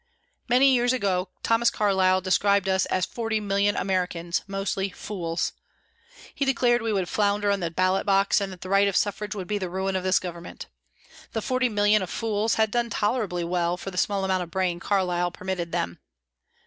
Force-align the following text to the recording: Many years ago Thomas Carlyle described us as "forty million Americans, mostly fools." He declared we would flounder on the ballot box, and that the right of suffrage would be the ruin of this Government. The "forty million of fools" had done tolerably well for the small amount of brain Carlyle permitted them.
Many 0.49 0.73
years 0.73 0.93
ago 0.93 1.29
Thomas 1.43 1.69
Carlyle 1.69 2.21
described 2.21 2.67
us 2.67 2.87
as 2.87 3.05
"forty 3.05 3.39
million 3.39 3.75
Americans, 3.75 4.41
mostly 4.47 4.89
fools." 4.89 5.53
He 6.33 6.43
declared 6.43 6.81
we 6.81 6.91
would 6.91 7.07
flounder 7.07 7.51
on 7.51 7.59
the 7.59 7.69
ballot 7.69 8.03
box, 8.03 8.41
and 8.41 8.51
that 8.51 8.61
the 8.61 8.69
right 8.69 8.87
of 8.87 8.95
suffrage 8.95 9.35
would 9.35 9.47
be 9.47 9.59
the 9.59 9.69
ruin 9.69 9.95
of 9.95 10.03
this 10.03 10.17
Government. 10.17 10.65
The 11.33 11.41
"forty 11.43 11.69
million 11.69 12.01
of 12.01 12.09
fools" 12.09 12.55
had 12.55 12.71
done 12.71 12.89
tolerably 12.89 13.43
well 13.43 13.77
for 13.77 13.91
the 13.91 13.95
small 13.99 14.25
amount 14.25 14.41
of 14.41 14.49
brain 14.49 14.79
Carlyle 14.79 15.29
permitted 15.29 15.71
them. 15.71 15.99